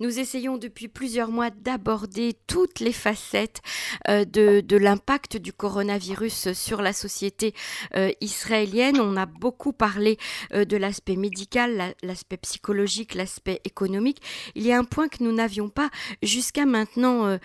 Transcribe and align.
Nous 0.00 0.18
essayons 0.18 0.56
depuis 0.56 0.88
plusieurs 0.88 1.30
mois 1.30 1.50
d'aborder 1.50 2.34
toutes 2.46 2.80
les 2.80 2.92
facettes 2.92 3.60
euh, 4.08 4.24
de, 4.24 4.76
l'impact 4.76 5.36
du 5.36 5.52
coronavirus 5.52 6.52
sur 6.52 6.82
la 6.82 6.92
société 6.92 7.54
euh, 7.94 8.10
israélienne. 8.20 9.00
On 9.00 9.16
a 9.16 9.26
beaucoup 9.26 9.72
parlé 9.72 10.18
euh, 10.52 10.64
de 10.64 10.76
l'aspect 10.76 11.16
médical, 11.16 11.94
l'aspect 12.02 12.36
psychologique, 12.38 13.14
l'aspect 13.14 13.60
économique. 13.64 14.20
Il 14.56 14.64
y 14.64 14.72
a 14.72 14.78
un 14.78 14.84
point 14.84 15.08
que 15.08 15.22
nous 15.22 15.32
n'avions 15.32 15.68
pas 15.68 15.90
jusqu'à 16.22 16.66
maintenant 16.66 17.38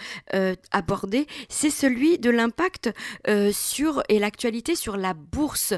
abordé, 0.71 1.27
c'est 1.49 1.69
celui 1.69 2.17
de 2.17 2.29
l'impact 2.29 2.91
sur 3.51 4.03
et 4.09 4.19
l'actualité 4.19 4.75
sur 4.75 4.97
la 4.97 5.13
bourse 5.13 5.73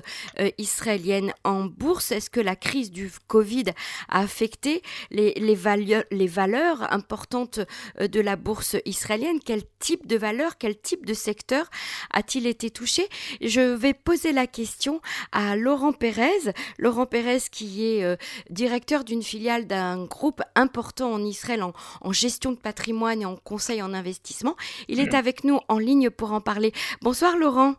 israélienne. 0.57 1.33
En 1.43 1.65
bourse, 1.65 2.11
est-ce 2.11 2.29
que 2.29 2.39
la 2.39 2.55
crise 2.55 2.91
du 2.91 3.11
Covid 3.27 3.65
a 4.09 4.21
affecté 4.21 4.81
les 5.11 5.55
valeurs 5.55 6.60
importantes 6.89 7.59
euh, 7.99 8.07
de 8.07 8.19
la 8.19 8.35
bourse 8.35 8.75
israélienne 8.85 9.39
Quel 9.43 9.63
type 9.79 10.07
de 10.07 10.17
valeur, 10.17 10.57
quel 10.57 10.79
type 10.79 11.05
de 11.05 11.13
secteur 11.13 11.69
a-t-il 12.11 12.47
été 12.47 12.69
touché? 12.69 13.07
Je 13.41 13.61
vais 13.61 13.93
poser 13.93 14.31
la 14.31 14.47
question 14.47 15.01
à 15.31 15.55
Laurent 15.55 15.93
Pérez. 15.93 16.53
Laurent 16.77 17.05
Pérez 17.05 17.39
qui 17.51 17.85
est 17.85 18.03
euh, 18.03 18.15
directeur 18.49 19.03
d'une 19.03 19.23
filiale 19.23 19.67
d'un 19.67 20.05
groupe 20.05 20.41
important 20.55 21.11
en 21.11 21.23
Israël 21.23 21.63
en, 21.63 21.73
en, 22.01 22.11
gestion 22.11 22.51
de 22.51 22.57
patrimoine 22.57 23.21
et 23.21 23.25
en 23.25 23.35
conseil 23.35 23.81
en 23.81 23.93
investissement. 23.93 24.55
Il 24.87 24.99
est 24.99 25.13
avec 25.13 25.43
nous 25.43 25.59
en 25.67 25.77
ligne 25.77 26.09
pour 26.09 26.33
en 26.33 26.41
parler. 26.41 26.71
Bonsoir 27.01 27.37
Laurent. 27.37 27.75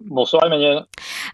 Bonsoir 0.00 0.46
Emmanuel. 0.46 0.84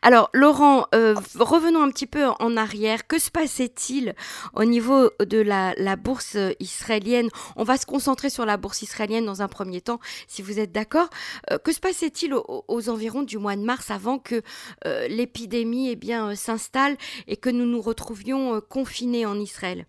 Alors 0.01 0.31
Laurent, 0.33 0.87
euh, 0.95 1.15
revenons 1.39 1.83
un 1.83 1.91
petit 1.91 2.07
peu 2.07 2.25
en 2.41 2.57
arrière. 2.57 3.07
Que 3.07 3.19
se 3.19 3.31
passait-il 3.31 4.15
au 4.55 4.65
niveau 4.65 5.11
de 5.21 5.39
la, 5.39 5.97
bourse 5.97 6.39
israélienne? 6.61 7.29
On 7.57 7.65
va 7.65 7.77
se 7.77 7.85
concentrer 7.85 8.31
sur 8.31 8.47
la 8.47 8.57
bourse 8.57 8.81
israélienne 8.81 9.27
dans 9.27 9.43
un 9.43 9.49
premier 9.49 9.83
temps, 9.83 10.01
si 10.29 10.41
vous 10.41 10.59
êtes 10.59 10.73
d'accord. 10.73 11.09
Euh, 11.51 11.59
que 11.59 11.73
se 11.73 11.81
passait-il 11.81 12.33
aux, 12.35 12.89
environs 12.89 13.23
du 13.23 13.37
mois 13.37 13.57
de 13.57 13.61
mars 13.61 13.91
avant 13.91 14.19
que 14.19 14.41
euh, 14.87 15.09
l'épidémie 15.09 15.91
eh 15.91 15.97
bien 15.97 16.35
s'installe 16.35 16.97
et 17.27 17.37
que 17.37 17.51
nous 17.51 17.67
nous 17.67 17.83
retrouvions 17.83 18.63
confinés 18.63 19.27
en 19.27 19.39
Israël? 19.39 19.85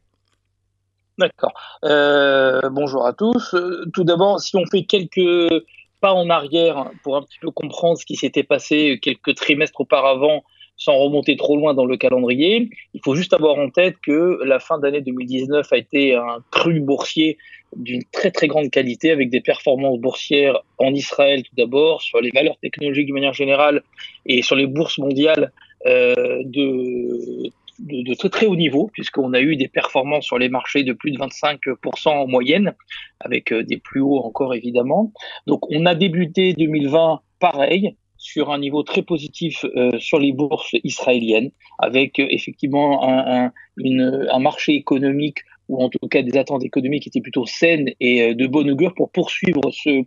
D'accord. 1.18 1.54
bonjour 1.82 3.06
à 3.06 3.14
tous. 3.14 3.56
Tout 3.94 4.04
d'abord, 4.04 4.42
si 4.42 4.58
on 4.58 4.66
fait 4.66 4.84
quelques 4.84 5.64
en 6.04 6.30
arrière 6.30 6.92
pour 7.04 7.18
un 7.18 7.22
petit 7.22 7.40
peu 7.40 7.52
comprendre 7.52 7.98
ce 7.98 8.06
qui 8.06 8.16
s'était 8.16 8.44
passé 8.44 9.00
quelques 9.02 9.36
trimestres 9.36 9.82
auparavant 9.82 10.44
sans 10.78 10.98
remonter 10.98 11.38
trop 11.38 11.56
loin 11.56 11.74
dans 11.74 11.86
le 11.86 11.96
calendrier. 11.96 12.70
Il 12.94 13.02
faut 13.04 13.16
juste 13.16 13.34
avoir 13.34 13.58
en 13.58 13.70
tête 13.70 13.96
que 14.06 14.40
la 14.44 14.60
fin 14.60 14.78
d'année 14.78 15.02
2019 15.02 15.72
a 15.72 15.78
été 15.78 16.16
un 16.16 16.44
cru 16.52 16.82
boursier 16.82 17.38
d'une 17.78 18.04
très 18.12 18.32
très 18.32 18.48
grande 18.48 18.70
qualité 18.70 19.12
avec 19.12 19.30
des 19.30 19.40
performances 19.40 20.00
boursières 20.00 20.60
en 20.78 20.94
Israël 20.94 21.44
tout 21.44 21.56
d'abord, 21.56 22.02
sur 22.02 22.20
les 22.20 22.32
valeurs 22.32 22.58
technologiques 22.62 23.08
de 23.08 23.14
manière 23.14 23.34
générale 23.34 23.84
et 24.26 24.42
sur 24.42 24.56
les 24.56 24.68
bourses 24.68 24.98
mondiales 24.98 25.54
euh, 25.86 26.42
de 26.44 27.50
de, 27.80 28.14
très 28.14 28.30
très 28.30 28.46
haut 28.46 28.56
niveau, 28.56 28.90
puisqu'on 28.94 29.34
a 29.34 29.42
eu 29.42 29.56
des 29.56 29.68
performances 29.68 30.26
sur 30.26 30.38
les 30.38 30.50
marchés 30.50 30.84
de 30.84 30.94
plus 30.94 31.12
de 31.12 31.18
25% 31.18 32.10
en 32.10 32.28
moyenne, 32.28 32.74
avec 33.20 33.52
euh, 33.52 33.64
des 33.64 33.78
plus 33.78 34.02
hauts 34.02 34.20
encore 34.20 34.54
évidemment. 34.54 35.12
Donc 35.48 35.70
on 35.72 35.86
a 35.86 35.96
débuté 35.96 36.54
2020 36.54 37.22
pareil, 37.40 37.96
sur 38.18 38.52
un 38.52 38.58
niveau 38.58 38.82
très 38.82 39.04
positif 39.04 39.66
euh, 39.76 39.92
sur 40.00 40.18
les 40.20 40.32
bourses 40.32 40.76
israéliennes, 40.84 41.52
avec 41.78 42.20
euh, 42.20 42.26
effectivement 42.30 43.08
un, 43.08 43.52
un, 43.78 44.40
marché 44.40 44.74
économique 44.74 45.40
ou 45.70 45.84
en 45.84 45.90
tout 45.90 46.08
cas 46.08 46.24
des 46.24 46.38
attentes 46.38 46.64
économiques 46.64 47.04
qui 47.04 47.10
étaient 47.10 47.22
plutôt 47.22 47.46
saines 47.46 47.92
et 48.00 48.22
euh, 48.24 48.34
de 48.34 48.48
bonne 48.48 48.72
augure 48.72 48.96
pour 48.96 49.12
poursuivre 49.12 49.62
ce, 49.72 50.04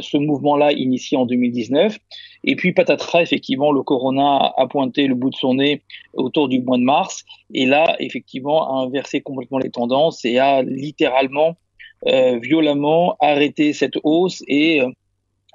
ce 0.00 0.16
mouvement-là 0.16 0.72
initié 0.72 1.16
en 1.16 1.24
2019. 1.24 1.98
Et 2.44 2.56
puis 2.56 2.72
patatras, 2.72 3.22
effectivement, 3.22 3.72
le 3.72 3.82
corona 3.82 4.52
a 4.56 4.66
pointé 4.66 5.06
le 5.06 5.14
bout 5.14 5.30
de 5.30 5.36
son 5.36 5.54
nez 5.54 5.82
autour 6.14 6.48
du 6.48 6.60
mois 6.60 6.78
de 6.78 6.82
mars 6.82 7.24
et 7.54 7.66
là, 7.66 7.96
effectivement, 8.00 8.78
a 8.78 8.84
inversé 8.84 9.20
complètement 9.20 9.58
les 9.58 9.70
tendances 9.70 10.24
et 10.24 10.38
a 10.38 10.62
littéralement, 10.62 11.56
euh, 12.08 12.38
violemment 12.40 13.16
arrêté 13.20 13.72
cette 13.72 13.96
hausse 14.02 14.42
et 14.48 14.80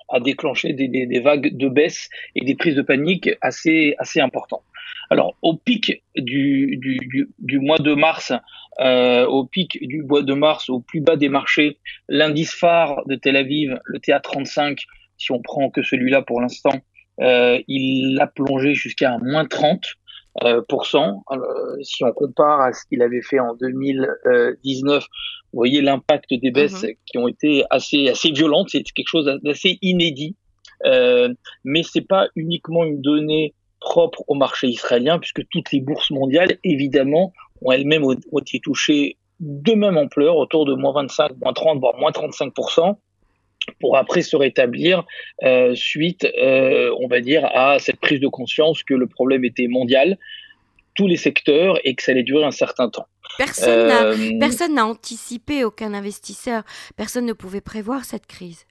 a 0.10 0.20
déclenché 0.20 0.74
des, 0.74 0.88
des, 0.88 1.06
des, 1.06 1.20
vagues 1.20 1.56
de 1.58 1.68
baisse 1.68 2.10
et 2.36 2.46
des 2.46 2.56
prises 2.56 2.76
de 2.76 2.82
panique 2.82 3.30
assez, 3.42 3.96
assez 4.00 4.22
importantes. 4.22 4.64
Alors, 5.10 5.36
au 5.42 5.56
pic 5.56 6.04
du, 6.16 6.78
du, 6.78 7.30
du, 7.40 7.60
mois 7.60 7.78
de 7.78 7.94
mars, 7.94 8.34
euh, 8.80 9.26
au 9.26 9.46
pic 9.46 9.78
du 9.82 10.04
mois 10.04 10.22
de 10.22 10.34
mars, 10.34 10.70
au 10.70 10.80
plus 10.80 11.02
bas 11.02 11.16
des 11.16 11.30
marchés, 11.30 11.78
l'indice 12.10 12.54
phare 12.54 13.06
de 13.06 13.16
Tel 13.16 13.36
Aviv, 13.36 13.80
le 13.86 14.00
TA35, 14.00 14.80
si 15.18 15.32
on 15.32 15.42
prend 15.42 15.70
que 15.70 15.84
celui-là 15.84 16.22
pour 16.22 16.42
l'instant, 16.42 16.80
euh, 17.22 17.60
il 17.68 18.18
a 18.22 18.28
plongé 18.28 18.74
jusqu'à 18.74 19.14
un 19.14 19.20
moins 19.20 19.46
30. 19.46 19.82
Euh, 20.44 20.62
si 21.82 22.04
on 22.04 22.12
compare 22.12 22.62
à 22.62 22.74
ce 22.74 22.86
qu'il 22.86 23.02
avait 23.02 23.24
fait 23.24 23.40
en 23.40 23.56
2019, 23.56 25.04
vous 25.04 25.58
voyez 25.58 25.82
l'impact 25.82 26.32
des 26.32 26.52
baisses 26.52 26.84
mhm. 26.84 26.92
qui 27.06 27.18
ont 27.18 27.28
été 27.28 27.64
assez 27.70 28.08
assez 28.10 28.32
violentes. 28.32 28.70
C'est 28.70 28.84
quelque 28.84 29.08
chose 29.08 29.26
d'assez 29.44 29.80
inédit. 29.82 30.36
Euh, 30.86 31.34
mais 31.64 31.82
c'est 31.82 32.08
pas 32.08 32.28
uniquement 32.36 32.84
une 32.84 33.02
donnée 33.02 33.56
propre 33.80 34.24
au 34.28 34.36
marché 34.36 34.68
israélien, 34.68 35.18
puisque 35.18 35.48
toutes 35.50 35.72
les 35.72 35.82
bourses 35.82 36.12
mondiales, 36.12 36.58
évidemment, 36.64 37.34
ont 37.62 37.72
elles-mêmes 37.72 38.06
été 38.40 38.60
touchées 38.60 39.18
de 39.40 39.74
même 39.74 39.98
ampleur, 39.98 40.36
autour 40.38 40.66
de 40.66 40.74
moins 40.74 40.94
25, 40.94 41.32
moins 41.44 41.54
30, 41.54 41.80
voire 41.80 41.98
moins 41.98 42.12
35%, 42.12 42.96
pour 43.80 43.98
après 43.98 44.22
se 44.22 44.36
rétablir 44.36 45.06
euh, 45.44 45.76
suite, 45.76 46.26
euh, 46.42 46.94
on 47.00 47.08
va 47.08 47.20
dire, 47.22 47.46
à 47.54 47.80
cette 47.80 48.00
prise 48.00 48.20
de 48.20 48.28
conscience 48.28 48.84
que 48.84 48.94
le 48.94 49.08
problème 49.08 49.46
était 49.46 49.68
mondial, 49.68 50.18
tous 50.96 51.08
les 51.08 51.18
secteurs, 51.18 51.80
et 51.84 51.94
que 51.96 52.02
ça 52.02 52.12
allait 52.12 52.24
durer 52.24 52.44
un 52.44 52.52
certain 52.52 52.90
temps. 52.90 53.08
Personne 53.38 53.92
euh, 53.92 54.74
n'a 54.74 54.86
anticipé, 54.86 55.64
aucun 55.64 55.94
investisseur, 55.94 56.64
personne 56.96 57.26
ne 57.26 57.34
pouvait 57.34 57.62
prévoir 57.62 58.04
cette 58.04 58.26
crise. 58.26 58.66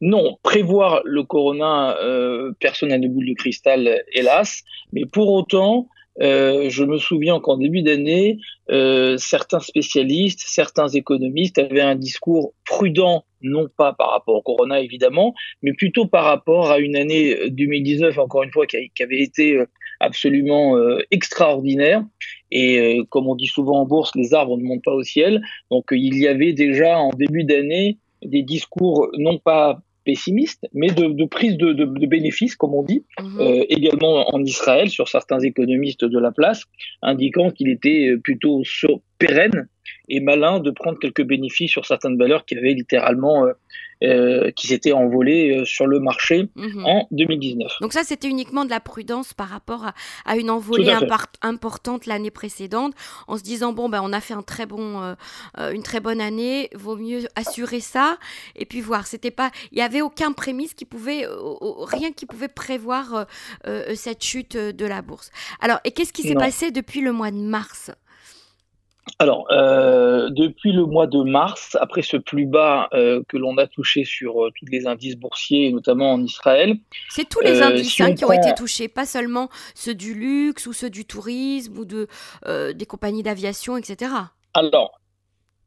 Non, 0.00 0.38
prévoir 0.42 1.00
le 1.04 1.22
corona, 1.22 1.96
euh, 1.98 2.52
personne 2.58 2.88
n'a 2.88 2.98
de 2.98 3.08
boule 3.08 3.26
de 3.26 3.34
cristal, 3.34 4.02
hélas. 4.12 4.64
Mais 4.92 5.04
pour 5.06 5.32
autant, 5.32 5.88
euh, 6.20 6.68
je 6.70 6.84
me 6.84 6.98
souviens 6.98 7.40
qu'en 7.40 7.56
début 7.56 7.82
d'année, 7.82 8.38
euh, 8.70 9.16
certains 9.18 9.60
spécialistes, 9.60 10.42
certains 10.46 10.88
économistes 10.88 11.58
avaient 11.58 11.80
un 11.80 11.96
discours 11.96 12.54
prudent, 12.64 13.24
non 13.42 13.68
pas 13.76 13.92
par 13.92 14.10
rapport 14.10 14.36
au 14.36 14.42
corona 14.42 14.80
évidemment, 14.80 15.34
mais 15.62 15.72
plutôt 15.72 16.06
par 16.06 16.24
rapport 16.24 16.70
à 16.70 16.78
une 16.78 16.96
année 16.96 17.50
2019, 17.50 18.18
encore 18.18 18.42
une 18.42 18.52
fois, 18.52 18.66
qui, 18.66 18.76
avait 19.02 19.20
été 19.20 19.62
absolument 20.00 20.78
extraordinaire. 21.10 22.04
Et 22.50 23.00
comme 23.10 23.28
on 23.28 23.34
dit 23.34 23.46
souvent 23.46 23.80
en 23.80 23.86
bourse, 23.86 24.12
les 24.14 24.32
arbres 24.34 24.56
ne 24.56 24.62
montent 24.62 24.84
pas 24.84 24.94
au 24.94 25.02
ciel. 25.02 25.42
Donc 25.70 25.86
il 25.90 26.16
y 26.16 26.26
avait 26.26 26.52
déjà 26.52 26.98
en 26.98 27.10
début 27.10 27.44
d'année 27.44 27.98
des 28.22 28.42
discours 28.42 29.08
non 29.18 29.38
pas 29.38 29.80
pessimistes, 30.04 30.66
mais 30.72 30.88
de, 30.88 31.24
prise 31.24 31.56
de, 31.56 32.06
bénéfices, 32.06 32.56
comme 32.56 32.74
on 32.74 32.82
dit, 32.82 33.04
mhm. 33.20 33.40
euh, 33.40 33.64
également 33.68 34.34
en 34.34 34.42
Israël, 34.44 34.88
sur 34.90 35.08
certains 35.08 35.40
économistes 35.40 36.04
de 36.04 36.18
la 36.18 36.32
place, 36.32 36.64
indiquant 37.02 37.50
qu'il 37.50 37.68
était 37.68 38.10
euh, 38.10 38.20
plutôt 38.22 38.62
pérenne 39.18 39.68
et 40.08 40.20
malin 40.20 40.60
de 40.60 40.70
prendre 40.70 40.98
quelques 40.98 41.24
bénéfices 41.24 41.70
sur 41.70 41.86
certaines 41.86 42.18
valeurs 42.18 42.44
qui 42.44 42.56
avaient 42.56 42.74
littéralement 42.74 43.46
euh, 43.46 43.52
euh, 44.02 44.50
qui 44.50 44.66
s'étaient 44.66 44.92
envolées 44.92 45.56
euh, 45.56 45.64
sur 45.64 45.86
le 45.86 46.00
marché 46.00 46.48
mhm. 46.56 46.84
en 46.84 47.06
2019. 47.12 47.72
Donc 47.80 47.92
ça, 47.92 48.02
c'était 48.02 48.28
uniquement 48.28 48.64
de 48.64 48.70
la 48.70 48.80
prudence 48.80 49.32
par 49.32 49.48
rapport 49.48 49.92
à, 50.26 50.36
une 50.36 50.50
envolée 50.50 50.92
importante 51.42 52.06
l'année 52.06 52.32
précédente, 52.32 52.92
en 53.28 53.38
se 53.38 53.42
disant 53.42 53.72
bon 53.72 53.88
ben 53.88 54.00
on 54.02 54.12
a 54.12 54.20
fait 54.20 54.34
un 54.34 54.42
très 54.42 54.66
bon, 54.66 55.14
une 55.56 55.82
très 55.82 56.00
bonne 56.00 56.20
année, 56.20 56.68
vaut 56.74 56.96
mieux 56.96 57.20
assurer 57.36 57.80
ça 57.80 58.18
et 58.56 58.66
puis 58.66 58.80
voir. 58.80 59.06
C'était 59.06 59.30
pas, 59.30 59.50
il 59.72 59.78
y 59.78 59.82
avait 59.82 60.02
aucun 60.02 60.32
prémisse 60.32 60.74
qui 60.74 60.84
pouvait, 60.84 61.26
rien 61.86 62.12
qui 62.12 62.26
pouvait 62.26 62.48
prévoir 62.48 63.26
cette 63.94 64.22
chute 64.22 64.56
de 64.56 64.86
la 64.86 65.02
bourse. 65.02 65.30
Alors 65.60 65.78
et 65.84 65.92
qu'est-ce 65.92 66.12
qui 66.12 66.22
s'est 66.22 66.34
passé 66.34 66.72
depuis 66.72 67.00
le 67.00 67.12
mois 67.12 67.30
de 67.30 67.36
mars? 67.36 67.92
Alors, 69.18 69.46
euh, 69.50 70.30
depuis 70.30 70.72
le 70.72 70.86
mois 70.86 71.06
de 71.06 71.22
mars, 71.22 71.76
après 71.80 72.02
ce 72.02 72.16
plus 72.16 72.46
bas 72.46 72.88
euh, 72.94 73.22
que 73.28 73.36
l'on 73.36 73.56
a 73.58 73.66
touché 73.66 74.04
sur 74.04 74.44
euh, 74.44 74.50
tous 74.58 74.66
les 74.66 74.86
indices 74.86 75.16
boursiers, 75.16 75.72
notamment 75.72 76.12
en 76.12 76.22
Israël. 76.22 76.78
C'est 77.10 77.28
tous 77.28 77.40
les 77.40 77.62
indices 77.62 78.00
hein, 78.00 78.14
qui 78.14 78.24
ont 78.24 78.32
été 78.32 78.54
touchés, 78.54 78.88
pas 78.88 79.06
seulement 79.06 79.50
ceux 79.74 79.94
du 79.94 80.14
luxe 80.14 80.66
ou 80.66 80.72
ceux 80.72 80.90
du 80.90 81.04
tourisme 81.04 81.78
ou 81.78 81.84
de, 81.84 82.08
des 82.72 82.86
compagnies 82.86 83.22
d'aviation, 83.22 83.76
etc. 83.76 84.10
Alors, 84.54 85.00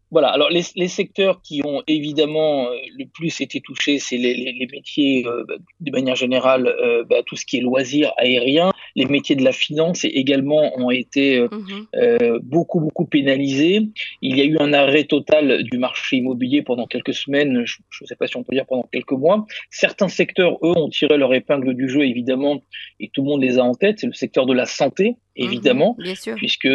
voilà, 0.10 0.30
alors 0.30 0.50
les, 0.50 0.62
les, 0.76 0.88
secteurs 0.88 1.42
qui 1.42 1.62
ont 1.66 1.84
évidemment 1.86 2.68
euh, 2.68 2.78
le 2.98 3.06
plus 3.14 3.42
été 3.42 3.60
touchés, 3.60 4.00
c'est 4.00 4.16
les, 4.16 4.34
les, 4.34 4.54
les, 4.54 4.68
métiers 4.68 5.26
euh, 5.28 5.44
bah, 5.46 5.56
de 5.82 5.92
manière 5.92 6.16
générale, 6.16 6.68
euh, 6.68 7.04
bah, 7.04 7.24
tout 7.26 7.36
ce 7.36 7.46
qui 7.46 7.58
est 7.58 7.62
loisirs 7.62 8.14
aériens, 8.18 8.72
les 8.96 9.06
métiers 9.06 9.36
de 9.36 9.44
la 9.44 9.52
finance 9.52 10.06
également 10.06 10.72
ont 10.78 10.92
été 10.92 11.42
mmh 11.42 12.38
beaucoup 12.42 12.80
beaucoup 12.80 13.06
pénalisés. 13.06 13.82
Il 14.22 14.38
y 14.38 14.42
a 14.42 14.46
eu 14.46 14.58
un 14.60 14.74
arrêt 14.74 15.04
total 15.04 15.64
du 15.64 15.78
marché 15.78 16.18
immobilier 16.18 16.62
pendant 16.62 16.88
quelques 16.88 17.14
semaines, 17.14 17.64
je 17.66 17.78
ne 18.02 18.08
sais 18.08 18.16
pas 18.16 18.28
si 18.28 18.38
on 18.38 18.44
peut 18.44 18.56
dire 18.56 18.66
pendant 18.66 18.88
quelques 18.92 19.12
mois. 19.12 19.46
Certains 19.70 20.08
secteurs, 20.08 20.58
eux, 20.64 20.74
ont 20.76 20.90
tiré 20.90 21.18
leur 21.18 21.34
épingle 21.34 21.74
du 21.74 21.90
jeu 21.90 22.06
évidemment, 22.06 22.62
et 23.00 23.10
tout 23.10 23.24
le 23.24 23.30
monde 23.30 23.42
les 23.42 23.60
a 23.60 23.64
en 23.64 23.74
tête. 23.74 24.00
C'est 24.00 24.08
le 24.08 24.14
secteur 24.14 24.46
de 24.46 24.54
la 24.54 24.66
santé, 24.66 25.18
mmh 25.38 25.44
évidemment, 25.44 25.96
bien 26.00 26.16
sûr. 26.16 26.36
puisque 26.36 26.70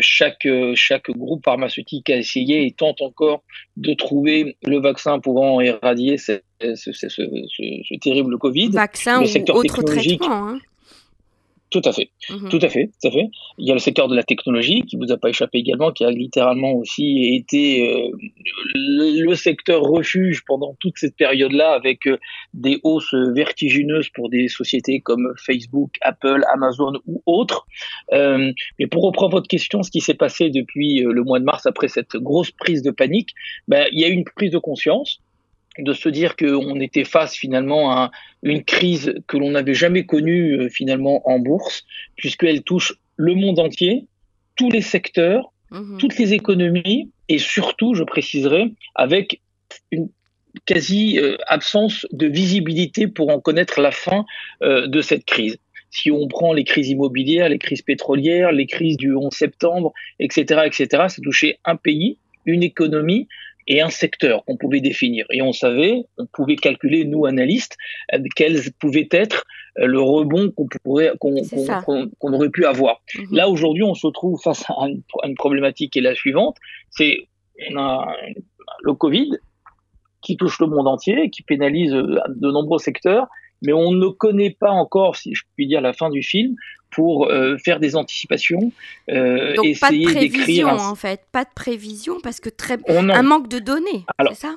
chaque 0.00 0.48
chaque 0.74 1.10
groupe 1.10 1.44
pharmaceutique 1.44 2.10
a 2.10 2.16
essayé 2.16 2.66
et 2.66 2.72
tente 2.72 3.02
encore 3.02 3.42
de 3.76 3.94
trouver 3.94 4.56
le 4.64 4.80
vaccin 4.80 5.18
pouvant 5.20 5.60
éradier 5.60 6.16
ce, 6.16 6.40
ce, 6.60 6.92
ce, 6.92 7.08
ce 7.08 7.98
terrible 8.00 8.38
Covid. 8.38 8.70
Vaccin 8.70 9.22
ou 9.22 9.50
autre 9.52 9.82
traitement. 9.82 10.48
Hein. 10.48 10.58
Tout 11.76 11.86
à 11.86 11.92
fait, 11.92 12.08
mmh 12.30 12.48
tout 12.48 12.58
à 12.62 12.70
fait, 12.70 12.86
tout 12.86 13.08
à 13.08 13.10
fait. 13.10 13.28
Il 13.58 13.68
y 13.68 13.70
a 13.70 13.74
le 13.74 13.80
secteur 13.80 14.08
de 14.08 14.16
la 14.16 14.22
technologie 14.22 14.80
qui 14.88 14.96
vous 14.96 15.12
a 15.12 15.18
pas 15.18 15.28
échappé 15.28 15.58
également, 15.58 15.92
qui 15.92 16.04
a 16.04 16.10
littéralement 16.10 16.72
aussi 16.72 17.34
été 17.34 17.92
euh, 17.92 18.10
le, 18.74 19.34
secteur 19.34 19.82
refuge 19.82 20.42
pendant 20.46 20.74
toute 20.80 20.94
cette 20.96 21.16
période-là, 21.16 21.72
avec 21.72 22.06
euh, 22.06 22.16
des 22.54 22.80
hausses 22.82 23.12
vertigineuses 23.12 24.08
pour 24.08 24.30
des 24.30 24.48
sociétés 24.48 25.00
comme 25.00 25.34
Facebook, 25.36 25.90
Apple, 26.00 26.44
Amazon 26.50 26.94
ou 27.06 27.22
autres. 27.26 27.66
Euh, 28.14 28.50
mais 28.78 28.86
pour 28.86 29.02
reprendre 29.02 29.32
votre 29.32 29.48
question, 29.48 29.82
ce 29.82 29.90
qui 29.90 30.00
s'est 30.00 30.14
passé 30.14 30.48
depuis 30.48 31.00
le 31.00 31.22
mois 31.24 31.40
de 31.40 31.44
mars 31.44 31.66
après 31.66 31.88
cette 31.88 32.16
grosse 32.16 32.52
prise 32.52 32.80
de 32.80 32.90
panique, 32.90 33.34
ben, 33.68 33.86
il 33.92 34.00
y 34.00 34.04
a 34.04 34.08
eu 34.08 34.12
une 34.12 34.24
prise 34.24 34.52
de 34.52 34.58
conscience 34.58 35.20
de 35.78 35.92
se 35.92 36.08
dire 36.08 36.36
qu'on 36.36 36.80
était 36.80 37.04
face 37.04 37.34
finalement 37.34 37.90
à 37.90 38.10
une 38.42 38.64
crise 38.64 39.14
que 39.26 39.36
l'on 39.36 39.50
n'avait 39.50 39.74
jamais 39.74 40.06
connue 40.06 40.52
euh, 40.52 40.68
finalement 40.68 41.28
en 41.28 41.38
bourse, 41.38 41.84
puisqu'elle 42.16 42.62
touche 42.62 42.94
le 43.16 43.34
monde 43.34 43.58
entier, 43.58 44.06
tous 44.56 44.70
les 44.70 44.80
secteurs, 44.80 45.52
mhm. 45.70 45.98
toutes 45.98 46.18
les 46.18 46.32
économies, 46.32 47.10
et 47.28 47.38
surtout, 47.38 47.94
je 47.94 48.04
préciserai, 48.04 48.72
avec 48.94 49.40
une 49.90 50.08
quasi 50.64 51.18
euh, 51.18 51.36
absence 51.48 52.06
de 52.12 52.26
visibilité 52.26 53.08
pour 53.08 53.28
en 53.30 53.40
connaître 53.40 53.80
la 53.80 53.90
fin 53.90 54.24
euh, 54.62 54.86
de 54.86 55.00
cette 55.00 55.24
crise. 55.24 55.58
Si 55.90 56.10
on 56.10 56.28
prend 56.28 56.52
les 56.52 56.64
crises 56.64 56.88
immobilières, 56.88 57.48
les 57.48 57.58
crises 57.58 57.82
pétrolières, 57.82 58.52
les 58.52 58.66
crises 58.66 58.96
du 58.96 59.14
11 59.14 59.32
septembre, 59.32 59.92
etc., 60.18 60.62
etc., 60.66 61.04
ça 61.08 61.22
touchait 61.22 61.58
un 61.64 61.76
pays, 61.76 62.18
une 62.44 62.62
économie, 62.62 63.28
et 63.66 63.80
un 63.80 63.90
secteur 63.90 64.44
qu'on 64.44 64.56
pouvait 64.56 64.80
définir. 64.80 65.26
Et 65.30 65.42
on 65.42 65.52
savait, 65.52 66.04
on 66.18 66.26
pouvait 66.26 66.56
calculer, 66.56 67.04
nous 67.04 67.26
analystes, 67.26 67.76
euh, 68.14 68.18
quels 68.34 68.72
pouvaient 68.78 69.08
être 69.10 69.44
euh, 69.78 69.86
le 69.86 70.00
rebond 70.00 70.50
qu'on 70.52 70.66
pourrait, 70.84 71.12
qu'on, 71.18 72.32
aurait 72.32 72.50
pu 72.50 72.64
avoir. 72.64 73.00
Mhm. 73.16 73.26
Là 73.32 73.48
aujourd'hui, 73.48 73.82
on 73.82 73.94
se 73.94 74.08
trouve 74.08 74.40
face 74.42 74.64
à 74.68 74.86
une, 74.86 75.34
problématique 75.34 75.92
qui 75.92 75.98
est 75.98 76.02
la 76.02 76.14
suivante, 76.14 76.56
c'est 76.90 77.28
on 77.72 77.78
a 77.78 78.14
le 78.82 78.92
Covid 78.94 79.30
qui 80.22 80.36
touche 80.36 80.60
le 80.60 80.66
monde 80.66 80.88
entier, 80.88 81.30
qui 81.30 81.42
pénalise 81.42 81.92
euh, 81.92 82.18
de 82.28 82.50
nombreux 82.50 82.78
secteurs, 82.78 83.28
mais 83.62 83.72
on 83.72 83.92
ne 83.92 84.08
connaît 84.08 84.56
pas 84.58 84.70
encore, 84.70 85.16
si 85.16 85.34
je 85.34 85.42
puis 85.56 85.66
dire, 85.66 85.80
la 85.80 85.92
fin 85.92 86.10
du 86.10 86.22
film 86.22 86.54
pour 86.96 87.26
euh, 87.26 87.58
faire 87.58 87.78
des 87.78 87.94
anticipations, 87.94 88.72
euh, 89.10 89.52
Donc, 89.54 89.66
essayer 89.66 90.14
d'écrire. 90.14 90.68
en 90.68 90.94
fait, 90.94 91.20
pas 91.30 91.44
de 91.44 91.50
prévision 91.54 92.20
parce 92.22 92.40
que 92.40 92.48
très 92.48 92.78
un 92.88 93.22
manque 93.22 93.48
de 93.48 93.58
données, 93.58 94.06
c'est 94.28 94.34
ça? 94.34 94.56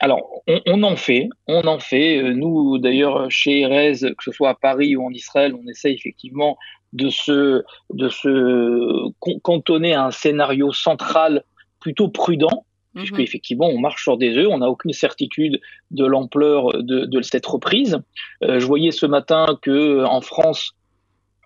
alors, 0.00 0.42
on, 0.66 0.82
en 0.82 0.96
fait, 0.96 1.28
on 1.46 1.66
en 1.66 1.78
fait. 1.78 2.16
Euh, 2.16 2.32
nous, 2.32 2.78
d'ailleurs, 2.78 3.30
chez 3.30 3.60
Erez, 3.60 3.92
que 4.16 4.24
ce 4.24 4.32
soit 4.32 4.48
à 4.48 4.54
Paris 4.54 4.96
ou 4.96 5.04
en 5.04 5.10
Israël, 5.10 5.54
on 5.54 5.68
essaie 5.68 5.92
effectivement 5.92 6.56
de 6.94 7.10
se, 7.10 7.62
de 7.92 8.08
se 8.08 9.10
cantonner 9.42 9.92
à 9.92 10.06
un 10.06 10.10
scénario 10.10 10.72
central 10.72 11.44
plutôt 11.80 12.08
prudent, 12.08 12.64
puisque 12.94 13.14
mhm. 13.18 13.20
effectivement 13.20 13.66
on 13.66 13.78
marche 13.78 14.02
sur 14.04 14.16
des 14.16 14.36
œufs, 14.36 14.48
on 14.50 14.58
n'a 14.58 14.70
aucune 14.70 14.92
certitude 14.92 15.60
de 15.90 16.06
l'ampleur 16.06 16.82
de, 16.82 17.04
de, 17.04 17.22
cette 17.22 17.46
reprise. 17.46 17.98
Euh, 18.42 18.58
je 18.58 18.66
voyais 18.66 18.90
ce 18.90 19.06
matin 19.06 19.58
que 19.60 20.04
en 20.04 20.20
France, 20.20 20.74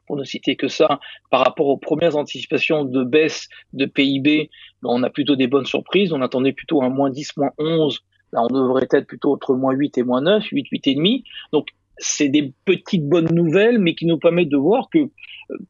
pour 0.09 0.17
ne 0.17 0.25
citer 0.25 0.57
que 0.57 0.67
ça, 0.67 0.99
par 1.31 1.45
rapport 1.45 1.67
aux 1.67 1.77
premières 1.77 2.17
anticipations 2.17 2.85
de 2.85 3.05
baisse 3.05 3.49
de 3.75 3.85
PIB, 3.85 4.51
ben, 4.83 4.91
on 4.91 5.03
a 5.05 5.11
plutôt 5.11 5.37
des 5.37 5.47
bonnes 5.47 5.67
surprises. 5.67 6.13
On 6.13 6.23
attendait 6.23 6.53
plutôt 6.53 6.83
un 6.83 6.89
moins 6.89 7.11
10, 7.11 7.37
moins 7.37 7.53
11. 7.59 8.01
Là, 8.33 8.43
on 8.43 8.47
devrait 8.49 8.89
être 8.91 9.07
plutôt 9.07 9.33
entre 9.35 9.55
moins 9.55 9.73
8 9.73 9.99
et 9.99 10.03
moins 10.03 10.23
9, 10.23 10.45
8, 10.45 10.67
8 10.73 10.87
et 10.89 10.95
demi. 10.95 11.25
Donc, 11.53 11.69
c'est 11.99 12.29
des 12.29 12.53
petites 12.65 13.07
bonnes 13.07 13.33
nouvelles, 13.33 13.79
mais 13.79 13.95
qui 13.95 14.07
nous 14.07 14.19
permettent 14.19 14.49
de 14.49 14.57
voir 14.57 14.89
que 14.91 14.99
euh, 14.99 15.09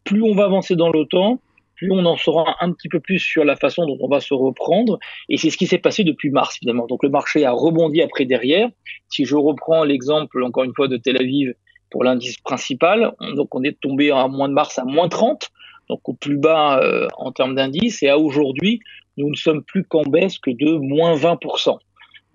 plus 0.05 0.23
on 0.23 0.35
va 0.35 0.45
avancer 0.45 0.77
dans 0.77 0.91
le 0.91 1.05
temps, 1.07 1.41
plus 1.75 1.91
on 1.91 2.05
en 2.05 2.17
saura 2.17 2.57
un 2.61 2.73
petit 2.73 2.89
peu 2.89 3.01
plus 3.01 3.19
sur 3.19 3.45
la 3.45 3.57
façon 3.57 3.87
dont 3.87 3.99
on 4.01 4.09
va 4.09 4.21
se 4.21 4.35
reprendre. 4.35 4.99
Et 5.29 5.37
c'est 5.37 5.51
ce 5.51 5.57
qui 5.57 5.67
s'est 5.67 5.79
passé 5.79 6.05
depuis 6.05 6.31
mars, 6.31 6.59
finalement. 6.59 6.87
Donc 6.87 7.03
le 7.03 7.09
marché 7.09 7.45
a 7.45 7.53
rebondi 7.53 8.03
après 8.03 8.25
derrière. 8.25 8.69
Si 9.09 9.25
je 9.25 9.37
reprends 9.37 9.85
l'exemple, 9.85 10.43
encore 10.45 10.65
une 10.65 10.75
fois, 10.75 10.89
de 10.89 10.97
Tel 10.97 11.17
Aviv 11.17 11.55
pour 11.91 12.05
l'indice 12.05 12.39
principal, 12.39 13.13
donc 13.35 13.55
on 13.55 13.63
est 13.63 13.79
tombé 13.81 14.11
à 14.11 14.29
moins 14.29 14.49
de 14.49 14.55
mars 14.55 14.79
à 14.79 14.85
moins 14.85 15.09
30, 15.09 15.49
donc 15.89 16.09
au 16.09 16.15
plus 16.15 16.37
bas 16.37 16.81
euh, 16.83 17.09
en 17.17 17.33
termes 17.33 17.55
d'indice. 17.55 18.03
Et 18.03 18.09
à 18.09 18.19
aujourd'hui, 18.19 18.81
nous 19.17 19.31
ne 19.31 19.37
sommes 19.37 19.63
plus 19.63 19.85
qu'en 19.85 20.03
baisse 20.03 20.39
que 20.39 20.51
de 20.51 20.77
moins 20.77 21.15
20%. 21.15 21.79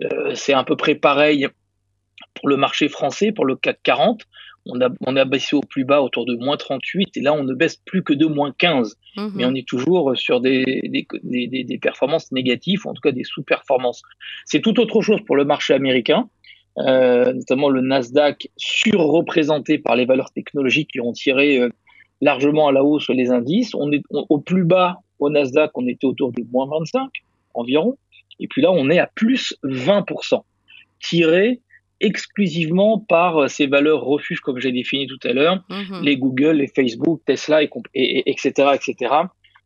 Euh, 0.02 0.34
c'est 0.34 0.54
à 0.54 0.64
peu 0.64 0.76
près 0.76 0.96
pareil 0.96 1.48
pour 2.34 2.50
le 2.50 2.58
marché 2.58 2.90
français, 2.90 3.32
pour 3.32 3.46
le 3.46 3.56
CAC 3.56 3.80
40 3.84 4.26
on 4.66 4.82
a, 4.82 4.90
on 5.06 5.16
a 5.16 5.26
baissé 5.26 5.56
au 5.56 5.62
plus 5.62 5.84
bas 5.84 6.02
autour 6.02 6.26
de 6.26 6.36
moins 6.36 6.58
38 6.58 7.18
et 7.18 7.22
là 7.22 7.34
on 7.34 7.44
ne 7.44 7.54
baisse 7.54 7.78
plus 7.78 8.04
que 8.04 8.14
de 8.14 8.26
moins 8.26 8.54
15. 8.58 8.98
Mhm. 9.18 9.32
Mais 9.36 9.46
on 9.46 9.54
est 9.56 9.68
toujours 9.68 10.16
sur 10.16 10.42
des, 10.42 10.64
des, 10.84 11.08
des, 11.24 11.64
des, 11.64 11.78
performances 11.78 12.32
négatives, 12.32 12.88
en 12.88 12.94
tout 12.94 13.02
cas 13.02 13.12
des 13.12 13.24
sous-performances. 13.24 14.02
C'est 14.46 14.62
tout 14.62 14.80
autre 14.80 15.02
chose 15.02 15.20
pour 15.26 15.36
le 15.36 15.46
marché 15.46 15.74
américain, 15.74 16.30
notamment 16.78 17.70
le 17.70 17.82
Nasdaq 17.82 18.50
surreprésenté 18.58 19.78
par 19.78 19.96
les 19.96 20.06
valeurs 20.06 20.32
technologiques 20.32 20.92
qui 20.92 21.00
ont 21.00 21.14
tiré 21.14 21.60
euh, 21.60 21.70
largement 22.22 22.68
à 22.68 22.72
la 22.72 22.84
hausse 22.84 23.10
les 23.10 23.32
indices. 23.32 23.76
On 23.76 23.92
est 23.92 24.04
au 24.12 24.40
plus 24.40 24.64
bas 24.64 25.00
au 25.20 25.30
Nasdaq, 25.30 25.72
on 25.76 25.88
était 25.88 26.06
autour 26.06 26.32
de 26.32 26.44
moins 26.52 26.68
25 26.68 27.10
environ. 27.54 27.98
Et 28.40 28.48
puis 28.48 28.62
là, 28.62 28.72
on 28.72 28.90
est 28.90 29.00
à 29.00 29.08
plus 29.08 29.56
20%, 29.64 30.42
tiré 31.00 31.62
exclusivement 32.00 33.00
par 33.00 33.38
euh, 33.38 33.48
ces 33.48 33.68
valeurs 33.68 34.02
refuges, 34.02 34.42
comme 34.42 34.60
j'ai 34.60 34.72
défini 34.72 35.08
tout 35.08 35.20
à 35.24 35.32
l'heure, 35.32 35.64
mhm. 35.70 36.02
les 36.02 36.18
Google, 36.18 36.58
les 36.58 36.68
Facebook, 36.68 37.22
Tesla, 37.26 37.64
et, 37.64 37.70
etc., 38.30 38.72
etc., 38.74 39.14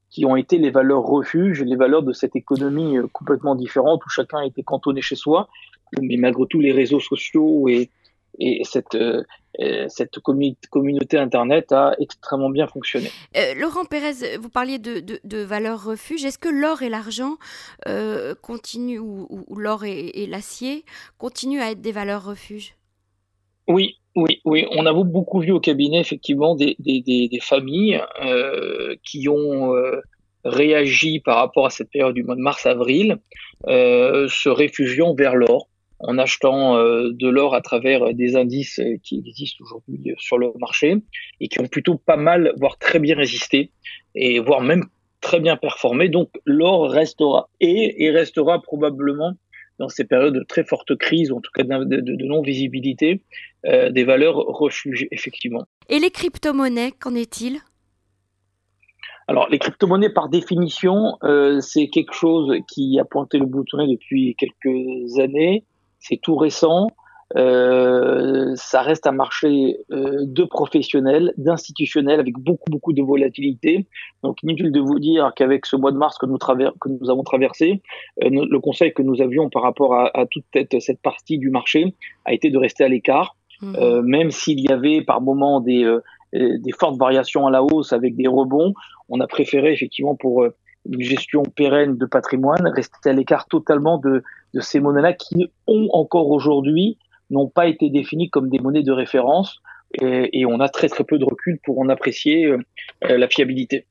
qui 0.09 0.23
ont 0.25 0.35
été 0.35 0.57
les 0.57 0.69
valeurs 0.69 1.03
refuges, 1.03 1.61
les 1.63 1.75
valeurs 1.75 2.03
de 2.03 2.13
cette 2.13 2.35
économie 2.35 2.97
euh, 2.97 3.07
complètement 3.11 3.55
différente 3.55 4.05
où 4.05 4.09
chacun 4.09 4.41
était 4.41 4.63
cantonné 4.63 5.01
chez 5.01 5.15
soi, 5.15 5.49
mais 6.01 6.17
malgré 6.17 6.43
tout 6.49 6.59
les 6.59 6.71
réseaux 6.71 6.99
sociaux 6.99 7.67
et, 7.67 7.89
et 8.39 8.61
cette, 8.63 8.97
euh, 9.59 9.85
cette 9.89 10.19
communauté 10.19 11.17
Internet 11.17 11.71
a 11.71 11.95
extrêmement 11.99 12.49
bien 12.49 12.67
fonctionné. 12.67 13.09
Euh, 13.35 13.55
Laurent 13.55 13.85
Pérez, 13.85 14.37
vous 14.39 14.49
parliez 14.49 14.77
de, 14.77 14.99
de, 15.23 15.37
valeurs 15.39 15.83
refuge. 15.83 16.25
Est-ce 16.25 16.37
que 16.37 16.49
l'or 16.49 16.83
et 16.83 16.89
l'argent 16.89 17.37
euh, 17.87 18.35
continuent, 18.35 18.99
ou, 18.99 19.55
l'or 19.55 19.83
et, 19.85 20.27
l'acier 20.27 20.85
continuent 21.17 21.61
à 21.61 21.71
être 21.71 21.81
des 21.81 21.91
valeurs 21.91 22.23
refuges? 22.23 22.75
Oui, 23.67 23.95
oui, 24.15 24.41
oui. 24.45 24.67
On 24.71 24.85
a 24.85 24.93
beaucoup 24.93 25.39
vu 25.39 25.51
au 25.51 25.59
cabinet, 25.59 25.99
effectivement, 25.99 26.55
des, 26.55 26.75
des, 26.79 27.01
des, 27.01 27.39
familles 27.41 28.01
qui 29.03 29.27
ont 29.27 29.73
réagi 30.45 31.19
par 31.19 31.37
rapport 31.37 31.65
à 31.65 31.69
cette 31.69 31.89
période 31.89 32.13
du 32.13 32.23
mois 32.23 32.35
de 32.35 32.41
mars-avril, 32.41 33.17
se 33.65 34.49
réfugiant 34.49 35.15
vers 35.15 35.35
l'or 35.35 35.67
en 35.99 36.17
achetant 36.17 36.77
euh, 36.77 37.11
de 37.11 37.27
l'or 37.27 37.55
à 37.55 37.61
travers 37.61 38.13
des 38.13 38.35
indices 38.35 38.79
euh, 38.79 38.97
qui 39.03 39.23
existent 39.25 39.63
aujourd'hui 39.63 40.11
euh, 40.11 40.15
sur 40.17 40.37
le 40.37 40.51
marché 40.59 40.97
et 41.39 41.47
qui 41.47 41.59
ont 41.59 41.67
plutôt 41.67 41.95
pas 41.95 42.17
mal, 42.17 42.53
voire 42.57 42.77
très 42.77 42.99
bien 42.99 43.15
résisté 43.15 43.71
et 44.15 44.39
voire 44.39 44.61
même 44.61 44.85
très 45.21 45.39
bien 45.39 45.57
performé. 45.57 46.09
Donc 46.09 46.29
l'or 46.45 46.89
restera 46.89 47.49
et, 47.59 48.05
et 48.05 48.11
restera 48.11 48.61
probablement 48.61 49.33
dans 49.79 49.89
ces 49.89 50.05
périodes 50.05 50.33
de 50.33 50.43
très 50.43 50.63
forte 50.63 50.95
crise, 50.95 51.31
ou 51.31 51.37
en 51.37 51.41
tout 51.41 51.51
cas 51.53 51.63
de, 51.63 52.25
non-visibilité, 52.25 53.21
des 53.63 54.03
valeurs 54.05 54.37
refuges, 54.37 55.07
effectivement. 55.11 55.65
Et 55.87 55.99
les 55.99 56.09
crypto-monnaies, 56.09 56.93
qu'en 56.99 57.13
est-il? 57.13 57.59
Alors, 59.27 59.47
les 59.49 59.59
crypto-monnaies, 59.59 60.09
par 60.09 60.29
définition, 60.29 61.19
c'est 61.59 61.89
quelque 61.89 62.13
chose 62.13 62.57
qui 62.67 62.99
a 62.99 63.05
pointé 63.05 63.37
le 63.37 63.45
bout 63.45 63.65
de 63.71 63.77
nez 63.77 63.87
depuis 63.93 64.35
quelques 64.35 65.19
années 65.19 65.63
c'est 65.99 66.17
tout 66.21 66.35
récent. 66.35 66.87
euh, 67.35 68.53
ça 68.55 68.81
reste 68.81 69.05
un 69.05 69.11
marché 69.11 69.77
euh, 69.91 70.19
de 70.23 70.43
professionnels, 70.43 71.33
d'institutionnels, 71.37 72.19
avec 72.19 72.37
beaucoup, 72.37 72.69
beaucoup 72.69 72.93
de 72.93 73.01
volatilité. 73.01 73.85
Donc, 74.23 74.41
inutile 74.43 74.71
de 74.71 74.79
vous 74.79 74.99
dire 74.99 75.33
qu'avec 75.35 75.65
ce 75.65 75.75
mois 75.75 75.91
de 75.91 75.97
mars 75.97 76.17
que 76.17 76.25
nous, 76.25 76.37
que 76.37 76.89
nous 76.89 77.09
avons 77.09 77.23
traversé, 77.23 77.81
euh, 78.23 78.29
le 78.29 78.59
conseil 78.59 78.93
que 78.93 79.01
nous 79.01 79.21
avions 79.21 79.49
par 79.49 79.63
rapport 79.63 79.93
à, 79.93 80.17
à 80.17 80.25
toute 80.25 80.45
cette, 80.53 80.79
cette, 80.79 81.01
partie 81.01 81.37
du 81.37 81.49
marché 81.49 81.95
a 82.25 82.33
été 82.33 82.49
de 82.49 82.57
rester 82.57 82.85
à 82.85 82.87
l'écart, 82.87 83.35
mmh. 83.61 84.01
même 84.01 84.31
s'il 84.31 84.59
y 84.59 84.69
avait 84.69 85.01
par 85.01 85.21
moment 85.21 85.59
des, 85.59 85.97
des 86.33 86.71
fortes 86.77 86.97
variations 86.97 87.45
à 87.47 87.51
la 87.51 87.63
hausse 87.63 87.93
avec 87.93 88.15
des 88.15 88.27
rebonds. 88.27 88.73
On 89.09 89.19
a 89.19 89.27
préféré 89.27 89.73
effectivement 89.73 90.15
pour 90.15 90.45
une 90.91 91.01
gestion 91.01 91.43
pérenne 91.43 91.97
de 91.97 92.05
patrimoine 92.05 92.67
rester 92.67 93.09
à 93.09 93.13
l'écart 93.13 93.47
totalement 93.47 93.97
de, 93.97 94.23
ces 94.59 94.79
monnaies-là 94.79 95.13
qui 95.13 95.51
ont 95.67 95.87
encore 95.91 96.29
aujourd'hui 96.29 96.97
n'ont 97.29 97.47
pas 97.47 97.67
été 97.67 97.89
définies 97.89 98.29
comme 98.29 98.49
des 98.49 98.59
monnaies 98.59 98.83
de 98.83 98.91
référence 98.91 99.61
et, 100.01 100.39
et, 100.39 100.45
on 100.45 100.59
a 100.59 100.69
très 100.69 100.89
très 100.89 101.03
peu 101.03 101.17
de 101.17 101.25
recul 101.25 101.59
pour 101.63 101.79
en 101.79 101.89
apprécier 101.89 102.45
euh, 102.45 102.57
la 103.01 103.27
fiabilité. 103.27 103.85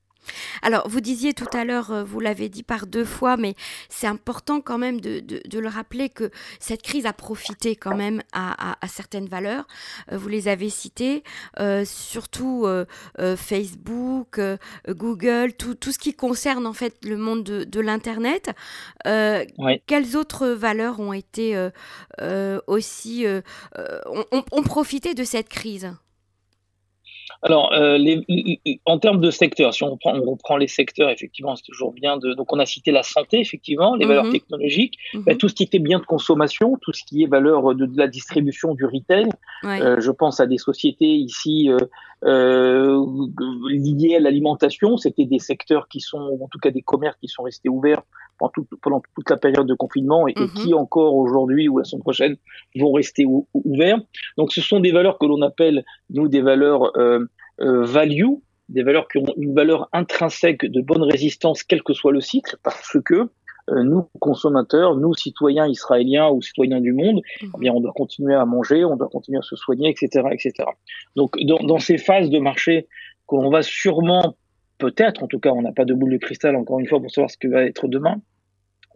Alors, 0.61 0.87
vous 0.87 1.01
disiez 1.01 1.33
tout 1.33 1.47
à 1.53 1.63
l'heure, 1.63 1.91
euh, 1.91 2.03
vous 2.03 2.19
l'avez 2.19 2.49
dit 2.49 2.63
par 2.63 2.87
deux 2.87 3.05
fois, 3.05 3.37
mais 3.37 3.55
c'est 3.89 4.07
important 4.07 4.61
quand 4.61 4.77
même 4.77 4.99
de, 5.01 5.23
le 5.57 5.67
rappeler 5.67 6.09
que 6.09 6.29
cette 6.59 6.81
crise 6.81 7.05
a 7.05 7.13
profité 7.13 7.75
quand 7.75 7.95
même 7.95 8.21
à, 8.33 8.75
certaines 8.87 9.27
valeurs. 9.27 9.67
Euh, 10.11 10.17
vous 10.17 10.29
les 10.29 10.47
avez 10.47 10.69
citées, 10.69 11.23
euh, 11.59 11.83
surtout 11.85 12.67
Facebook, 13.35 14.39
Google, 14.87 15.53
tout, 15.53 15.91
ce 15.91 15.99
qui 15.99 16.13
concerne 16.13 16.65
en 16.65 16.73
fait 16.73 16.95
le 17.03 17.17
monde 17.17 17.43
de, 17.43 17.79
l'Internet. 17.79 18.51
Quelles 19.03 20.15
autres 20.15 20.47
valeurs 20.47 20.99
ont 20.99 21.13
été 21.13 21.69
aussi, 22.67 23.25
ont 24.51 24.63
profité 24.63 25.13
de 25.13 25.23
cette 25.23 25.49
crise? 25.49 25.91
Alors, 27.43 27.71
euh, 27.73 27.97
les, 27.97 28.25
en 28.85 28.97
termes 28.97 29.21
de 29.21 29.29
secteurs, 29.29 29.73
si 29.73 29.83
on 29.83 29.91
reprend, 29.91 30.15
on 30.15 30.31
reprend 30.31 30.57
les 30.57 30.67
secteurs, 30.67 31.09
effectivement, 31.09 31.55
c'est 31.55 31.63
toujours 31.63 31.93
bien 31.93 32.17
de. 32.17 32.33
Donc, 32.33 32.51
on 32.51 32.59
a 32.59 32.65
cité 32.65 32.91
la 32.91 33.03
santé, 33.03 33.39
effectivement, 33.39 33.95
les 33.95 34.05
valeurs 34.05 34.25
mhm. 34.25 34.31
technologiques, 34.31 34.97
bah, 35.13 35.35
tout 35.35 35.47
ce 35.47 35.53
qui 35.53 35.63
était 35.63 35.79
bien 35.79 35.99
de 35.99 36.05
consommation, 36.05 36.77
tout 36.81 36.93
ce 36.93 37.03
qui 37.03 37.23
est 37.23 37.27
valeur 37.27 37.75
de, 37.75 37.85
de 37.85 37.97
la 37.97 38.07
distribution 38.07 38.73
du 38.73 38.85
retail. 38.85 39.29
Euh, 39.63 39.99
je 39.99 40.11
pense 40.11 40.39
à 40.39 40.47
des 40.47 40.57
sociétés 40.57 41.05
ici 41.05 41.69
euh, 41.69 41.77
euh, 42.23 43.05
liées 43.69 44.15
à 44.15 44.19
l'alimentation. 44.19 44.97
C'était 44.97 45.25
des 45.25 45.39
secteurs 45.39 45.87
qui 45.87 45.99
sont, 45.99 46.39
en 46.41 46.47
tout 46.47 46.59
cas 46.59 46.71
des 46.71 46.81
commerces 46.81 47.17
qui 47.21 47.27
sont 47.27 47.43
restés 47.43 47.69
ouverts 47.69 48.01
pendant, 48.37 48.51
pendant 48.81 49.01
toute 49.15 49.29
la 49.29 49.37
période 49.37 49.67
de 49.67 49.73
confinement 49.73 50.27
et, 50.27 50.33
mhm. 50.37 50.49
qui 50.53 50.73
encore 50.73 51.15
aujourd'hui 51.15 51.67
ou 51.67 51.79
la 51.79 51.83
semaine 51.83 52.01
prochaine 52.01 52.37
vont 52.79 52.91
rester 52.91 53.25
ouverts. 53.53 53.99
Donc, 54.37 54.51
ce 54.51 54.61
sont 54.61 54.79
des 54.79 54.91
valeurs 54.91 55.17
que 55.17 55.25
l'on 55.25 55.41
appelle, 55.41 55.83
nous, 56.09 56.27
des 56.27 56.41
valeurs 56.41 56.97
euh, 56.97 57.19
euh, 57.61 57.85
value, 57.85 58.35
des 58.69 58.83
valeurs 58.83 59.07
qui 59.07 59.19
ont 59.19 59.33
une 59.37 59.55
valeur 59.55 59.89
intrinsèque 59.93 60.65
de 60.65 60.81
bonne 60.81 61.03
résistance, 61.03 61.63
quel 61.63 61.83
que 61.83 61.93
soit 61.93 62.11
le 62.11 62.21
cycle, 62.21 62.57
parce 62.63 62.97
que 63.05 63.29
euh, 63.69 63.83
nous, 63.83 64.07
consommateurs, 64.19 64.95
nous, 64.95 65.13
citoyens 65.13 65.67
israéliens 65.67 66.29
ou 66.29 66.41
citoyens 66.41 66.79
du 66.79 66.93
monde, 66.93 67.21
mhm. 67.41 67.51
eh 67.55 67.59
bien, 67.59 67.73
on 67.73 67.81
doit 67.81 67.93
continuer 67.93 68.35
à 68.35 68.45
manger, 68.45 68.85
on 68.85 68.95
doit 68.95 69.09
continuer 69.09 69.39
à 69.39 69.43
se 69.43 69.55
soigner, 69.55 69.89
etc., 69.89 70.27
etc. 70.31 70.69
Donc, 71.15 71.37
dans, 71.43 71.59
dans 71.59 71.79
ces 71.79 71.97
phases 71.97 72.29
de 72.29 72.39
marché 72.39 72.87
qu'on 73.25 73.49
va 73.49 73.61
sûrement 73.61 74.35
peut-être, 74.77 75.23
en 75.23 75.27
tout 75.27 75.39
cas, 75.39 75.51
on 75.51 75.61
n'a 75.61 75.71
pas 75.71 75.85
de 75.85 75.93
boule 75.93 76.11
de 76.11 76.17
cristal, 76.17 76.55
encore 76.55 76.79
une 76.79 76.87
fois, 76.87 76.99
pour 76.99 77.11
savoir 77.11 77.29
ce 77.29 77.37
que 77.37 77.47
va 77.47 77.63
être 77.63 77.87
demain. 77.87 78.21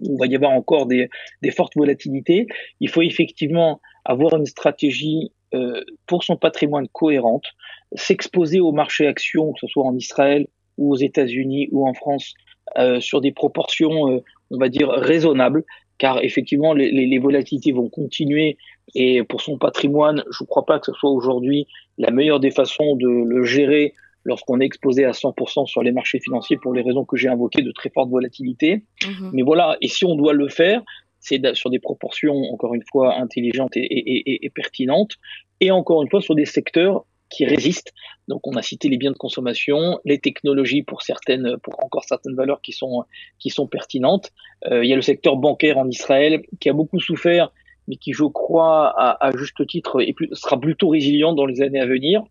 Il 0.02 0.18
va 0.18 0.26
y 0.26 0.36
avoir 0.36 0.52
encore 0.52 0.88
des, 0.88 1.10
des 1.42 1.52
fortes 1.52 1.76
volatilités. 1.76 2.48
Il 2.80 2.90
faut 2.90 3.02
effectivement 3.02 3.82
avoir 4.06 4.36
une 4.36 4.46
stratégie 4.46 5.32
euh, 5.54 5.84
pour 6.08 6.24
son 6.24 6.38
patrimoine 6.38 6.88
cohérente, 6.88 7.46
s'exposer 7.94 8.60
au 8.60 8.72
marché 8.72 9.06
action, 9.06 9.52
que 9.54 9.60
ce 9.60 9.68
soit 9.68 9.84
en 9.84 9.96
Israël 9.96 10.48
ou 10.78 10.94
aux 10.94 10.98
États-Unis 10.98 11.68
ou 11.72 11.86
en 11.88 11.94
France, 11.94 12.34
euh, 12.78 13.02
sur 13.02 13.20
des 13.20 13.34
proportions, 13.34 14.10
euh, 14.10 14.24
on 14.50 14.58
va 14.58 14.70
dire, 14.70 14.90
raisonnables, 14.90 15.66
car 15.98 16.24
effectivement, 16.24 16.74
les, 16.74 16.90
les, 16.90 17.20
volatilités 17.20 17.74
vont 17.74 17.90
continuer 17.90 18.58
et 18.96 19.24
pour 19.24 19.42
son 19.42 19.58
patrimoine, 19.58 20.24
je 20.32 20.44
ne 20.44 20.48
crois 20.48 20.66
pas 20.66 20.80
que 20.80 20.86
ce 20.86 20.94
soit 20.94 21.12
aujourd'hui 21.12 21.68
la 21.98 22.12
meilleure 22.12 22.40
des 22.40 22.52
façons 22.52 22.96
de 22.96 23.08
le 23.08 23.44
gérer 23.44 23.94
lorsqu'on 24.24 24.60
est 24.60 24.66
exposé 24.66 25.06
à 25.06 25.12
100% 25.12 25.66
sur 25.66 25.84
les 25.84 25.92
marchés 25.92 26.20
financiers 26.20 26.58
pour 26.58 26.74
les 26.74 26.82
raisons 26.82 27.06
que 27.06 27.18
j'ai 27.18 27.30
invoquées 27.30 27.62
de 27.62 27.72
très 27.72 27.90
forte 27.90 28.10
volatilité. 28.10 28.84
Mhm. 29.06 29.32
Mais 29.34 29.42
voilà, 29.42 29.78
et 29.82 29.88
si 29.88 30.06
on 30.06 30.16
doit 30.16 30.34
le 30.34 30.48
faire, 30.48 30.82
c'est 31.20 31.56
sur 31.56 31.70
des 31.70 31.80
proportions, 31.80 32.36
encore 32.52 32.74
une 32.74 32.84
fois, 32.92 33.16
intelligentes 33.16 33.78
et, 33.78 33.82
et, 33.82 34.46
et, 34.46 34.50
pertinentes, 34.50 35.14
et 35.60 35.72
encore 35.72 36.02
une 36.02 36.10
fois 36.10 36.22
sur 36.22 36.36
des 36.36 36.46
secteurs 36.46 37.06
qui 37.30 37.46
résistent. 37.46 37.94
Donc, 38.28 38.46
on 38.46 38.54
a 38.54 38.62
cité 38.62 38.90
les 38.90 38.98
biens 38.98 39.12
de 39.12 39.18
consommation, 39.18 40.00
les 40.04 40.20
technologies 40.20 40.84
pour 40.84 41.02
certaines, 41.02 41.58
pour 41.64 41.82
encore 41.84 42.04
certaines 42.04 42.36
valeurs 42.36 42.62
qui 42.62 42.74
sont 42.74 43.06
qui 43.40 43.50
sont 43.50 43.68
pertinentes. 43.68 44.32
Euh, 44.70 44.84
il 44.84 44.90
y 44.90 44.94
a 44.94 44.96
le 44.96 45.02
secteur 45.02 45.38
bancaire 45.38 45.78
en 45.78 45.88
Israël 45.88 46.42
qui 46.60 46.70
a 46.70 46.74
beaucoup 46.74 47.00
souffert, 47.00 47.52
mais 47.88 47.96
qui, 47.96 48.14
je 48.14 48.26
crois, 48.26 48.94
à, 48.98 49.26
à 49.26 49.38
juste 49.38 49.66
titre, 49.68 50.04
plus, 50.16 50.30
sera 50.34 50.60
plutôt 50.60 50.90
résilient 50.90 51.34
dans 51.34 51.46
les 51.46 51.62
années 51.62 51.80
à 51.80 51.86
venir. 51.86 52.24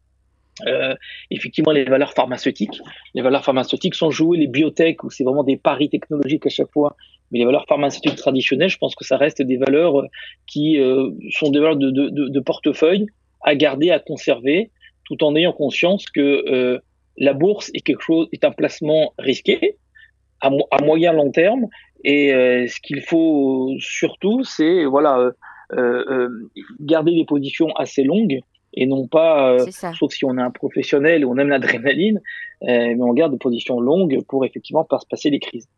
Euh, 0.66 0.94
effectivement, 1.30 1.72
les 1.72 1.84
valeurs 1.84 2.12
pharmaceutiques. 2.12 2.80
Les 3.14 3.22
valeurs 3.22 3.44
pharmaceutiques 3.44 3.94
sont 3.94 4.10
jouées, 4.10 4.38
les 4.38 4.46
biotech, 4.46 5.04
où 5.04 5.10
c'est 5.10 5.24
vraiment 5.24 5.44
des 5.44 5.56
paris 5.56 5.88
technologiques 5.88 6.46
à 6.46 6.50
chaque 6.50 6.70
fois. 6.70 6.96
Mais 7.30 7.38
les 7.38 7.44
valeurs 7.44 7.66
pharmaceutiques 7.68 8.16
traditionnelles, 8.16 8.68
je 8.68 8.78
pense 8.78 8.94
que 8.94 9.04
ça 9.04 9.16
reste 9.16 9.40
des 9.42 9.56
valeurs 9.56 10.02
qui 10.46 10.78
euh, 10.78 11.10
sont 11.30 11.50
des 11.50 11.60
valeurs 11.60 11.76
de, 11.76 11.90
de, 11.90 12.08
de, 12.08 12.28
de, 12.28 12.40
portefeuille 12.40 13.06
à 13.42 13.54
garder, 13.54 13.90
à 13.90 13.98
conserver, 13.98 14.70
tout 15.04 15.22
en 15.22 15.36
ayant 15.36 15.52
conscience 15.52 16.06
que 16.06 16.20
euh, 16.20 16.78
la 17.16 17.32
bourse 17.32 17.70
est 17.74 17.80
quelque 17.80 18.02
chose, 18.02 18.28
est 18.32 18.44
un 18.44 18.50
placement 18.50 19.14
risqué 19.18 19.76
à, 20.40 20.50
à 20.70 20.82
moyen 20.82 21.12
long 21.12 21.30
terme. 21.30 21.66
Et 22.02 22.34
euh, 22.34 22.66
ce 22.66 22.80
qu'il 22.80 23.02
faut 23.02 23.74
surtout, 23.78 24.42
c'est 24.44 24.84
voilà 24.84 25.30
garder 26.80 27.14
des 27.14 27.24
positions 27.24 27.68
assez 27.76 28.02
longues 28.02 28.40
et 28.74 28.86
non 28.86 29.06
pas, 29.06 29.52
euh, 29.52 29.66
sauf 29.98 30.12
si 30.12 30.24
on 30.24 30.36
est 30.38 30.42
un 30.42 30.50
professionnel 30.50 31.24
on 31.24 31.36
aime 31.38 31.48
l'adrénaline, 31.48 32.20
euh, 32.62 32.66
mais 32.66 33.02
on 33.02 33.12
garde 33.12 33.32
des 33.32 33.38
positions 33.38 33.80
longues 33.80 34.22
pour 34.28 34.44
effectivement 34.44 34.84
pas 34.84 34.98
se 34.98 35.06
passer 35.06 35.30
les 35.30 35.40
crises. 35.40 35.68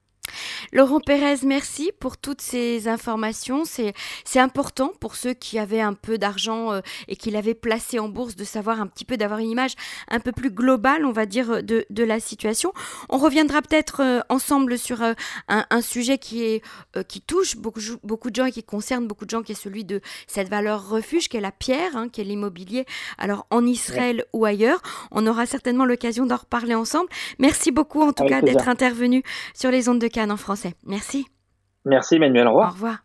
Laurent 0.70 1.00
Pérez, 1.00 1.44
merci 1.44 1.90
pour 1.98 2.16
toutes 2.16 2.40
ces 2.40 2.86
informations. 2.86 3.64
C'est, 3.64 3.94
important 4.38 4.92
pour 5.00 5.14
ceux 5.14 5.34
qui 5.34 5.58
avaient 5.58 5.80
un 5.80 5.94
peu 5.94 6.18
d'argent 6.18 6.72
euh, 6.72 6.80
et 7.06 7.16
qui 7.16 7.30
l'avaient 7.30 7.54
placé 7.54 7.98
en 7.98 8.08
bourse 8.08 8.34
de 8.34 8.44
savoir 8.44 8.80
un 8.80 8.86
petit 8.86 9.04
peu, 9.04 9.16
d'avoir 9.16 9.40
une 9.40 9.50
image 9.50 9.74
un 10.08 10.20
peu 10.20 10.32
plus 10.32 10.50
globale, 10.50 11.04
on 11.04 11.12
va 11.12 11.26
dire, 11.26 11.62
de, 11.62 11.84
de 11.88 12.04
la 12.04 12.18
situation. 12.18 12.72
On 13.08 13.18
reviendra 13.18 13.62
peut-être 13.62 14.00
euh, 14.02 14.20
ensemble 14.28 14.78
sur 14.78 15.02
euh, 15.02 15.12
un, 15.48 15.64
un, 15.70 15.80
sujet 15.80 16.18
qui, 16.18 16.42
est, 16.42 16.62
qui 17.08 17.20
touche 17.20 17.56
beaucoup, 17.56 17.80
beaucoup 18.02 18.30
de 18.30 18.36
gens 18.36 18.46
et 18.46 18.52
qui 18.52 18.62
concerne 18.62 19.06
beaucoup 19.06 19.24
de 19.24 19.30
gens, 19.30 19.42
qui 19.42 19.52
est 19.52 19.60
celui 19.60 19.84
de 19.84 20.00
cette 20.26 20.48
valeur 20.48 20.88
refuge, 20.88 21.28
qui 21.28 21.36
est 21.36 21.40
la 21.40 21.52
pierre, 21.52 21.96
hein, 21.96 22.08
qui 22.08 22.20
est 22.20 22.24
l'immobilier, 22.24 22.86
alors 23.18 23.46
en 23.50 23.64
Israël 23.66 24.24
ou 24.32 24.44
ailleurs. 24.44 24.80
On 25.10 25.26
aura 25.26 25.46
certainement 25.46 25.84
l'occasion 25.84 26.26
d'en 26.26 26.36
reparler 26.36 26.74
ensemble. 26.74 27.08
Merci 27.38 27.70
beaucoup 27.70 28.02
en 28.02 28.12
tout 28.12 28.24
cas 28.24 28.40
d'être 28.40 28.68
intervenu 28.68 29.22
sur 29.54 29.70
les 29.70 29.88
ondes 29.88 30.00
de 30.00 30.08
Cannes 30.08 30.30
en 30.30 30.36
français. 30.54 30.74
Merci. 30.86 31.26
Merci 31.84 32.16
Emmanuel. 32.16 32.46
Au 32.46 32.50
revoir. 32.50 32.68
Au 32.70 32.72
revoir. 32.74 32.98